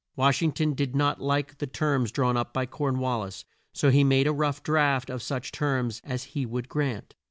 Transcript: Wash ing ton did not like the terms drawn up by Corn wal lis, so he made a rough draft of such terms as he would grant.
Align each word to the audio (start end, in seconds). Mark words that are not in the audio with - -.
Wash 0.15 0.41
ing 0.41 0.51
ton 0.51 0.73
did 0.73 0.95
not 0.95 1.21
like 1.21 1.59
the 1.59 1.67
terms 1.67 2.11
drawn 2.11 2.35
up 2.35 2.53
by 2.55 2.65
Corn 2.65 2.97
wal 2.97 3.19
lis, 3.23 3.45
so 3.71 3.91
he 3.91 4.03
made 4.03 4.25
a 4.25 4.33
rough 4.33 4.63
draft 4.63 5.11
of 5.11 5.21
such 5.21 5.51
terms 5.51 6.01
as 6.03 6.23
he 6.33 6.43
would 6.43 6.67
grant. 6.67 7.13